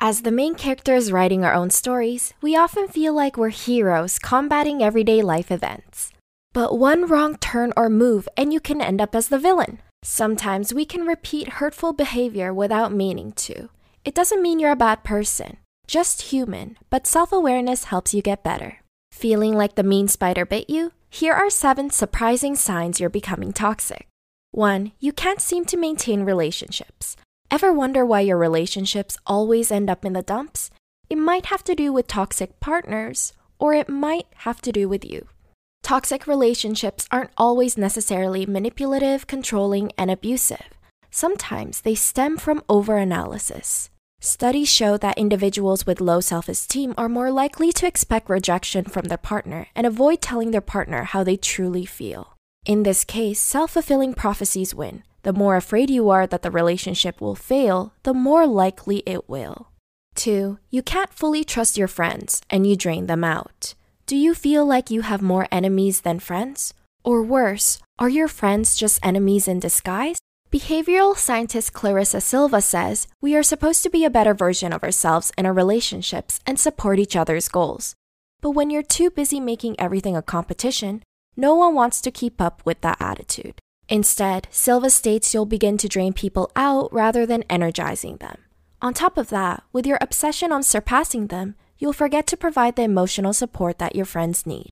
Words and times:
As 0.00 0.22
the 0.22 0.30
main 0.30 0.54
characters 0.54 1.10
writing 1.10 1.44
our 1.44 1.52
own 1.52 1.70
stories, 1.70 2.32
we 2.40 2.54
often 2.54 2.86
feel 2.86 3.12
like 3.12 3.36
we're 3.36 3.48
heroes 3.48 4.20
combating 4.20 4.80
everyday 4.80 5.22
life 5.22 5.50
events. 5.50 6.12
But 6.52 6.78
one 6.78 7.06
wrong 7.06 7.36
turn 7.36 7.72
or 7.76 7.88
move, 7.88 8.28
and 8.36 8.52
you 8.52 8.60
can 8.60 8.80
end 8.80 9.00
up 9.00 9.16
as 9.16 9.26
the 9.26 9.40
villain. 9.40 9.80
Sometimes 10.04 10.72
we 10.72 10.84
can 10.84 11.04
repeat 11.04 11.58
hurtful 11.58 11.92
behavior 11.92 12.54
without 12.54 12.92
meaning 12.92 13.32
to. 13.32 13.70
It 14.04 14.14
doesn't 14.14 14.40
mean 14.40 14.60
you're 14.60 14.70
a 14.70 14.76
bad 14.76 15.02
person, 15.02 15.56
just 15.88 16.30
human, 16.30 16.78
but 16.90 17.08
self 17.08 17.32
awareness 17.32 17.84
helps 17.84 18.14
you 18.14 18.22
get 18.22 18.44
better. 18.44 18.78
Feeling 19.10 19.54
like 19.54 19.74
the 19.74 19.82
mean 19.82 20.06
spider 20.06 20.46
bit 20.46 20.70
you? 20.70 20.92
Here 21.10 21.34
are 21.34 21.50
seven 21.50 21.90
surprising 21.90 22.54
signs 22.54 23.00
you're 23.00 23.10
becoming 23.10 23.52
toxic. 23.52 24.06
1. 24.52 24.92
You 25.00 25.12
can't 25.12 25.40
seem 25.40 25.64
to 25.64 25.76
maintain 25.76 26.22
relationships. 26.22 27.16
Ever 27.50 27.72
wonder 27.72 28.04
why 28.04 28.20
your 28.20 28.36
relationships 28.36 29.16
always 29.26 29.70
end 29.70 29.88
up 29.88 30.04
in 30.04 30.12
the 30.12 30.22
dumps? 30.22 30.70
It 31.08 31.16
might 31.16 31.46
have 31.46 31.64
to 31.64 31.74
do 31.74 31.92
with 31.94 32.06
toxic 32.06 32.60
partners, 32.60 33.32
or 33.58 33.72
it 33.72 33.88
might 33.88 34.26
have 34.44 34.60
to 34.62 34.72
do 34.72 34.86
with 34.86 35.02
you. 35.02 35.26
Toxic 35.82 36.26
relationships 36.26 37.08
aren't 37.10 37.30
always 37.38 37.78
necessarily 37.78 38.44
manipulative, 38.44 39.26
controlling, 39.26 39.90
and 39.96 40.10
abusive. 40.10 40.68
Sometimes 41.10 41.80
they 41.80 41.94
stem 41.94 42.36
from 42.36 42.60
overanalysis. 42.68 43.88
Studies 44.20 44.68
show 44.68 44.98
that 44.98 45.16
individuals 45.16 45.86
with 45.86 46.02
low 46.02 46.20
self 46.20 46.50
esteem 46.50 46.92
are 46.98 47.08
more 47.08 47.30
likely 47.30 47.72
to 47.72 47.86
expect 47.86 48.28
rejection 48.28 48.84
from 48.84 49.04
their 49.04 49.16
partner 49.16 49.68
and 49.74 49.86
avoid 49.86 50.20
telling 50.20 50.50
their 50.50 50.60
partner 50.60 51.04
how 51.04 51.24
they 51.24 51.38
truly 51.38 51.86
feel. 51.86 52.34
In 52.66 52.82
this 52.82 53.04
case, 53.04 53.40
self 53.40 53.70
fulfilling 53.70 54.12
prophecies 54.12 54.74
win. 54.74 55.02
The 55.28 55.34
more 55.34 55.56
afraid 55.56 55.90
you 55.90 56.08
are 56.08 56.26
that 56.26 56.40
the 56.40 56.50
relationship 56.50 57.20
will 57.20 57.34
fail, 57.34 57.92
the 58.02 58.14
more 58.14 58.46
likely 58.46 59.02
it 59.04 59.28
will. 59.28 59.68
2. 60.14 60.58
You 60.70 60.82
can't 60.82 61.12
fully 61.12 61.44
trust 61.44 61.76
your 61.76 61.86
friends 61.86 62.40
and 62.48 62.66
you 62.66 62.74
drain 62.76 63.08
them 63.08 63.22
out. 63.22 63.74
Do 64.06 64.16
you 64.16 64.32
feel 64.32 64.64
like 64.64 64.90
you 64.90 65.02
have 65.02 65.20
more 65.20 65.46
enemies 65.52 66.00
than 66.00 66.18
friends? 66.18 66.72
Or 67.04 67.22
worse, 67.22 67.78
are 67.98 68.08
your 68.08 68.26
friends 68.26 68.74
just 68.74 69.04
enemies 69.04 69.46
in 69.46 69.60
disguise? 69.60 70.16
Behavioral 70.50 71.14
scientist 71.14 71.74
Clarissa 71.74 72.22
Silva 72.22 72.62
says 72.62 73.06
we 73.20 73.36
are 73.36 73.42
supposed 73.42 73.82
to 73.82 73.90
be 73.90 74.06
a 74.06 74.16
better 74.18 74.32
version 74.32 74.72
of 74.72 74.82
ourselves 74.82 75.30
in 75.36 75.44
our 75.44 75.52
relationships 75.52 76.40
and 76.46 76.58
support 76.58 76.98
each 76.98 77.16
other's 77.16 77.48
goals. 77.48 77.94
But 78.40 78.52
when 78.52 78.70
you're 78.70 78.94
too 78.96 79.10
busy 79.10 79.40
making 79.40 79.78
everything 79.78 80.16
a 80.16 80.22
competition, 80.22 81.02
no 81.36 81.54
one 81.54 81.74
wants 81.74 82.00
to 82.00 82.10
keep 82.10 82.40
up 82.40 82.62
with 82.64 82.80
that 82.80 82.96
attitude. 82.98 83.60
Instead, 83.88 84.48
Silva 84.50 84.90
states 84.90 85.32
you'll 85.32 85.46
begin 85.46 85.78
to 85.78 85.88
drain 85.88 86.12
people 86.12 86.50
out 86.54 86.92
rather 86.92 87.24
than 87.24 87.44
energizing 87.48 88.18
them. 88.18 88.38
On 88.82 88.92
top 88.92 89.16
of 89.16 89.30
that, 89.30 89.64
with 89.72 89.86
your 89.86 89.98
obsession 90.00 90.52
on 90.52 90.62
surpassing 90.62 91.28
them, 91.28 91.54
you'll 91.78 91.92
forget 91.92 92.26
to 92.26 92.36
provide 92.36 92.76
the 92.76 92.82
emotional 92.82 93.32
support 93.32 93.78
that 93.78 93.96
your 93.96 94.04
friends 94.04 94.46
need. 94.46 94.70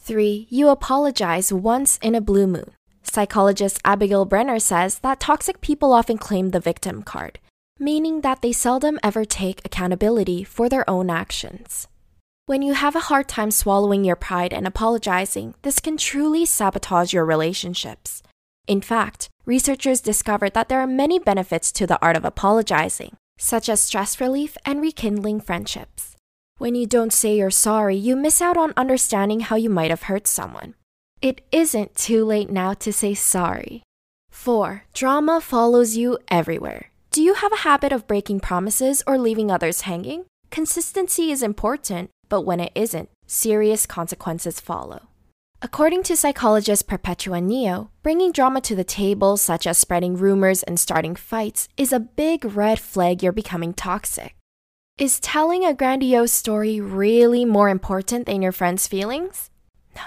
3. 0.00 0.46
You 0.50 0.68
apologize 0.68 1.52
once 1.52 1.98
in 2.02 2.14
a 2.14 2.20
blue 2.20 2.46
moon. 2.46 2.72
Psychologist 3.02 3.80
Abigail 3.84 4.24
Brenner 4.24 4.58
says 4.58 4.98
that 5.00 5.20
toxic 5.20 5.60
people 5.60 5.92
often 5.92 6.18
claim 6.18 6.50
the 6.50 6.60
victim 6.60 7.02
card, 7.02 7.38
meaning 7.78 8.20
that 8.20 8.42
they 8.42 8.52
seldom 8.52 8.98
ever 9.02 9.24
take 9.24 9.64
accountability 9.64 10.44
for 10.44 10.68
their 10.68 10.88
own 10.88 11.10
actions. 11.10 11.88
When 12.46 12.62
you 12.62 12.74
have 12.74 12.96
a 12.96 13.06
hard 13.10 13.28
time 13.28 13.50
swallowing 13.50 14.04
your 14.04 14.16
pride 14.16 14.52
and 14.52 14.66
apologizing, 14.66 15.54
this 15.62 15.78
can 15.78 15.96
truly 15.96 16.44
sabotage 16.44 17.12
your 17.12 17.24
relationships. 17.24 18.22
In 18.66 18.80
fact, 18.80 19.28
researchers 19.44 20.00
discovered 20.00 20.54
that 20.54 20.68
there 20.68 20.80
are 20.80 20.86
many 20.86 21.18
benefits 21.18 21.72
to 21.72 21.86
the 21.86 22.00
art 22.00 22.16
of 22.16 22.24
apologizing, 22.24 23.16
such 23.38 23.68
as 23.68 23.80
stress 23.80 24.20
relief 24.20 24.56
and 24.64 24.80
rekindling 24.80 25.40
friendships. 25.40 26.16
When 26.58 26.74
you 26.74 26.86
don't 26.86 27.12
say 27.12 27.36
you're 27.36 27.50
sorry, 27.50 27.96
you 27.96 28.14
miss 28.14 28.40
out 28.40 28.56
on 28.56 28.72
understanding 28.76 29.40
how 29.40 29.56
you 29.56 29.68
might 29.68 29.90
have 29.90 30.04
hurt 30.04 30.26
someone. 30.28 30.74
It 31.20 31.40
isn't 31.50 31.96
too 31.96 32.24
late 32.24 32.50
now 32.50 32.74
to 32.74 32.92
say 32.92 33.14
sorry. 33.14 33.82
4. 34.30 34.84
Drama 34.94 35.40
follows 35.40 35.96
you 35.96 36.18
everywhere. 36.28 36.90
Do 37.10 37.22
you 37.22 37.34
have 37.34 37.52
a 37.52 37.66
habit 37.68 37.92
of 37.92 38.06
breaking 38.06 38.40
promises 38.40 39.02
or 39.06 39.18
leaving 39.18 39.50
others 39.50 39.82
hanging? 39.82 40.24
Consistency 40.50 41.30
is 41.30 41.42
important, 41.42 42.10
but 42.28 42.42
when 42.42 42.60
it 42.60 42.72
isn't, 42.74 43.08
serious 43.26 43.86
consequences 43.86 44.60
follow. 44.60 45.08
According 45.64 46.02
to 46.04 46.16
psychologist 46.16 46.88
Perpetua 46.88 47.40
Neo, 47.40 47.88
bringing 48.02 48.32
drama 48.32 48.60
to 48.62 48.74
the 48.74 48.82
table, 48.82 49.36
such 49.36 49.64
as 49.64 49.78
spreading 49.78 50.16
rumors 50.16 50.64
and 50.64 50.78
starting 50.78 51.14
fights, 51.14 51.68
is 51.76 51.92
a 51.92 52.00
big 52.00 52.44
red 52.56 52.80
flag 52.80 53.22
you're 53.22 53.30
becoming 53.30 53.72
toxic. 53.72 54.34
Is 54.98 55.20
telling 55.20 55.64
a 55.64 55.72
grandiose 55.72 56.32
story 56.32 56.80
really 56.80 57.44
more 57.44 57.68
important 57.68 58.26
than 58.26 58.42
your 58.42 58.50
friend's 58.50 58.88
feelings? 58.88 59.50
No. 59.94 60.02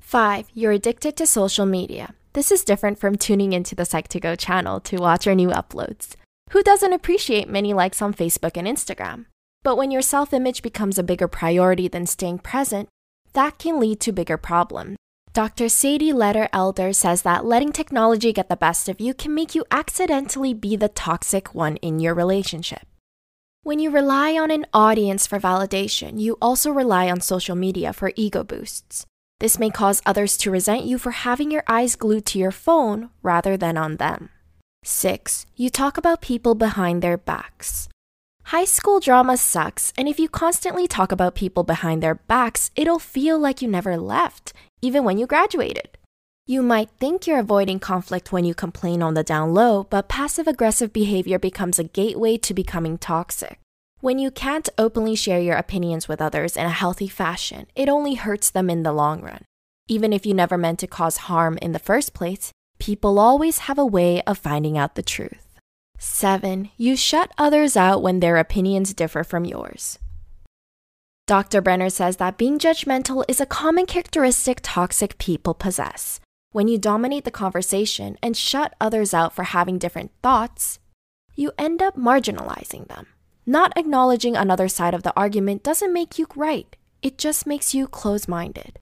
5. 0.00 0.46
You're 0.54 0.72
addicted 0.72 1.14
to 1.18 1.26
social 1.26 1.66
media. 1.66 2.14
This 2.32 2.50
is 2.50 2.64
different 2.64 2.98
from 2.98 3.16
tuning 3.16 3.52
into 3.52 3.74
the 3.74 3.82
Psych2Go 3.82 4.38
channel 4.38 4.80
to 4.80 4.96
watch 4.96 5.26
our 5.26 5.34
new 5.34 5.50
uploads. 5.50 6.16
Who 6.52 6.62
doesn't 6.62 6.94
appreciate 6.94 7.50
many 7.50 7.74
likes 7.74 8.00
on 8.00 8.14
Facebook 8.14 8.56
and 8.56 8.66
Instagram? 8.66 9.26
But 9.62 9.76
when 9.76 9.90
your 9.90 10.02
self 10.02 10.32
image 10.32 10.62
becomes 10.62 10.98
a 10.98 11.02
bigger 11.02 11.28
priority 11.28 11.86
than 11.86 12.06
staying 12.06 12.38
present, 12.38 12.88
that 13.34 13.58
can 13.58 13.78
lead 13.78 14.00
to 14.00 14.12
bigger 14.12 14.36
problems. 14.36 14.96
Dr. 15.32 15.68
Sadie 15.68 16.12
Leder-Elder 16.12 16.92
says 16.92 17.22
that 17.22 17.44
letting 17.44 17.72
technology 17.72 18.32
get 18.32 18.48
the 18.48 18.56
best 18.56 18.88
of 18.88 19.00
you 19.00 19.12
can 19.12 19.34
make 19.34 19.54
you 19.54 19.64
accidentally 19.70 20.54
be 20.54 20.76
the 20.76 20.88
toxic 20.88 21.54
one 21.54 21.76
in 21.78 21.98
your 21.98 22.14
relationship. 22.14 22.86
When 23.64 23.78
you 23.78 23.90
rely 23.90 24.34
on 24.34 24.50
an 24.50 24.66
audience 24.72 25.26
for 25.26 25.40
validation, 25.40 26.20
you 26.20 26.36
also 26.40 26.70
rely 26.70 27.10
on 27.10 27.20
social 27.20 27.56
media 27.56 27.92
for 27.92 28.12
ego 28.14 28.44
boosts. 28.44 29.06
This 29.40 29.58
may 29.58 29.70
cause 29.70 30.02
others 30.06 30.36
to 30.36 30.50
resent 30.50 30.84
you 30.84 30.98
for 30.98 31.10
having 31.10 31.50
your 31.50 31.64
eyes 31.66 31.96
glued 31.96 32.26
to 32.26 32.38
your 32.38 32.52
phone 32.52 33.10
rather 33.22 33.56
than 33.56 33.76
on 33.76 33.96
them. 33.96 34.28
6. 34.84 35.46
You 35.56 35.70
talk 35.70 35.96
about 35.96 36.20
people 36.20 36.54
behind 36.54 37.02
their 37.02 37.16
backs. 37.16 37.88
High 38.54 38.66
school 38.66 39.00
drama 39.00 39.36
sucks, 39.36 39.92
and 39.98 40.06
if 40.06 40.20
you 40.20 40.28
constantly 40.28 40.86
talk 40.86 41.10
about 41.10 41.34
people 41.34 41.64
behind 41.64 42.00
their 42.00 42.14
backs, 42.14 42.70
it'll 42.76 43.00
feel 43.00 43.36
like 43.36 43.60
you 43.60 43.66
never 43.66 43.96
left, 43.96 44.52
even 44.80 45.02
when 45.02 45.18
you 45.18 45.26
graduated. 45.26 45.98
You 46.46 46.62
might 46.62 46.88
think 47.00 47.26
you're 47.26 47.40
avoiding 47.40 47.80
conflict 47.80 48.30
when 48.30 48.44
you 48.44 48.54
complain 48.54 49.02
on 49.02 49.14
the 49.14 49.24
down 49.24 49.54
low, 49.54 49.88
but 49.90 50.08
passive 50.08 50.46
aggressive 50.46 50.92
behavior 50.92 51.36
becomes 51.36 51.80
a 51.80 51.90
gateway 52.00 52.36
to 52.36 52.54
becoming 52.54 52.96
toxic. 52.96 53.58
When 53.98 54.20
you 54.20 54.30
can't 54.30 54.68
openly 54.78 55.16
share 55.16 55.40
your 55.40 55.56
opinions 55.56 56.06
with 56.06 56.22
others 56.22 56.56
in 56.56 56.64
a 56.64 56.70
healthy 56.70 57.08
fashion, 57.08 57.66
it 57.74 57.88
only 57.88 58.14
hurts 58.14 58.50
them 58.50 58.70
in 58.70 58.84
the 58.84 58.92
long 58.92 59.20
run. 59.20 59.42
Even 59.88 60.12
if 60.12 60.24
you 60.24 60.32
never 60.32 60.56
meant 60.56 60.78
to 60.78 60.86
cause 60.86 61.26
harm 61.26 61.58
in 61.60 61.72
the 61.72 61.80
first 61.80 62.14
place, 62.14 62.52
people 62.78 63.18
always 63.18 63.66
have 63.66 63.78
a 63.78 63.84
way 63.84 64.22
of 64.28 64.38
finding 64.38 64.78
out 64.78 64.94
the 64.94 65.02
truth. 65.02 65.43
7. 66.04 66.70
You 66.76 66.96
shut 66.96 67.32
others 67.38 67.78
out 67.78 68.02
when 68.02 68.20
their 68.20 68.36
opinions 68.36 68.92
differ 68.92 69.24
from 69.24 69.46
yours. 69.46 69.98
Dr. 71.26 71.62
Brenner 71.62 71.88
says 71.88 72.18
that 72.18 72.36
being 72.36 72.58
judgmental 72.58 73.24
is 73.26 73.40
a 73.40 73.46
common 73.46 73.86
characteristic 73.86 74.60
toxic 74.62 75.16
people 75.16 75.54
possess. 75.54 76.20
When 76.52 76.68
you 76.68 76.76
dominate 76.76 77.24
the 77.24 77.30
conversation 77.30 78.18
and 78.22 78.36
shut 78.36 78.74
others 78.78 79.14
out 79.14 79.34
for 79.34 79.44
having 79.44 79.78
different 79.78 80.12
thoughts, 80.22 80.78
you 81.34 81.52
end 81.58 81.80
up 81.80 81.96
marginalizing 81.96 82.86
them. 82.88 83.06
Not 83.46 83.72
acknowledging 83.74 84.36
another 84.36 84.68
side 84.68 84.92
of 84.92 85.04
the 85.04 85.16
argument 85.16 85.62
doesn't 85.62 85.92
make 85.92 86.18
you 86.18 86.26
right, 86.36 86.76
it 87.00 87.16
just 87.16 87.46
makes 87.46 87.74
you 87.74 87.88
close 87.88 88.28
minded. 88.28 88.78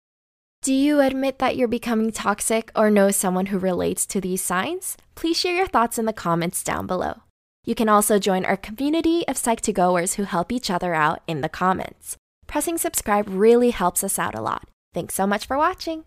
Do 0.62 0.73
you 0.73 1.00
admit 1.00 1.41
that 1.41 1.56
you're 1.56 1.67
becoming 1.67 2.12
toxic 2.12 2.71
or 2.77 2.89
know 2.89 3.11
someone 3.11 3.47
who 3.47 3.59
relates 3.59 4.06
to 4.06 4.21
these 4.21 4.41
signs? 4.41 4.97
Please 5.17 5.37
share 5.37 5.56
your 5.56 5.67
thoughts 5.67 5.99
in 5.99 6.05
the 6.05 6.12
comments 6.12 6.62
down 6.62 6.87
below. 6.87 7.23
You 7.65 7.75
can 7.75 7.89
also 7.89 8.21
join 8.21 8.45
our 8.45 8.56
community 8.56 9.27
of 9.27 9.34
Psych2Goers 9.34 10.15
who 10.15 10.23
help 10.23 10.53
each 10.53 10.70
other 10.70 10.94
out 10.94 11.20
in 11.26 11.41
the 11.41 11.49
comments. 11.49 12.17
Pressing 12.47 12.79
subscribe 12.79 13.26
really 13.29 13.70
helps 13.70 14.05
us 14.05 14.20
out 14.20 14.37
a 14.37 14.41
lot. 14.41 14.69
Thanks 14.94 15.14
so 15.14 15.26
much 15.26 15.47
for 15.47 15.59
watching. 15.59 16.05